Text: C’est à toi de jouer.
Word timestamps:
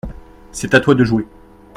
C’est 0.51 0.73
à 0.73 0.79
toi 0.79 0.95
de 0.95 1.03
jouer. 1.03 1.27